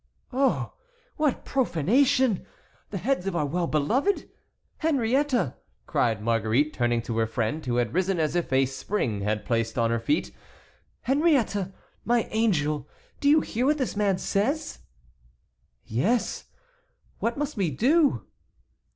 "Oh! 0.33 0.73
What 1.17 1.45
profanation! 1.45 2.47
The 2.89 2.97
heads 2.97 3.27
of 3.27 3.35
our 3.35 3.45
well 3.45 3.67
beloved! 3.67 4.27
Henriette," 4.79 5.61
cried 5.85 6.23
Marguerite, 6.23 6.73
turning 6.73 7.03
to 7.03 7.19
her 7.19 7.27
friend, 7.27 7.63
who 7.63 7.75
had 7.75 7.93
risen 7.93 8.19
as 8.19 8.35
if 8.35 8.51
a 8.51 8.65
spring 8.65 9.21
had 9.21 9.45
placed 9.45 9.75
her 9.75 9.83
on 9.83 9.91
her 9.91 9.99
feet, 9.99 10.33
"Henriette, 11.01 11.71
my 12.03 12.23
angel, 12.31 12.89
do 13.19 13.29
you 13.29 13.41
hear 13.41 13.67
what 13.67 13.77
this 13.77 13.95
man 13.95 14.17
says?" 14.17 14.79
"Yes; 15.85 16.45
what 17.19 17.37
must 17.37 17.55
we 17.55 17.69
do?" 17.69 18.25